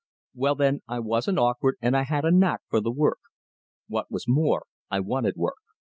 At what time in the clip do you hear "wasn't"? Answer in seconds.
0.97-1.37